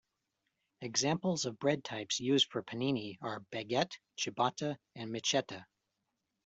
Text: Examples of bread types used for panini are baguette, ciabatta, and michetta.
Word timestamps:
Examples 0.81 1.45
of 1.45 1.59
bread 1.59 1.83
types 1.83 2.19
used 2.19 2.49
for 2.51 2.63
panini 2.63 3.19
are 3.21 3.41
baguette, 3.53 3.99
ciabatta, 4.17 4.79
and 4.95 5.11
michetta. 5.11 5.65